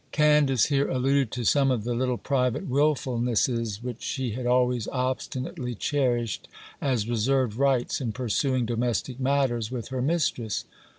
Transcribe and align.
Candace 0.11 0.65
here 0.65 0.89
alluded 0.89 1.29
to 1.33 1.43
some 1.45 1.69
of 1.69 1.83
the 1.83 1.93
little 1.93 2.17
private 2.17 2.65
wilfulnesses 2.67 3.83
which 3.83 4.01
she 4.01 4.31
had 4.31 4.47
always 4.47 4.87
obstinately 4.87 5.75
cherished 5.75 6.47
as 6.81 7.07
reserved 7.07 7.55
rights, 7.55 8.01
in 8.01 8.11
pursuing 8.11 8.65
domestic 8.65 9.19
matters 9.19 9.69
with 9.69 9.89
her 9.89 10.01
mistress. 10.01 10.65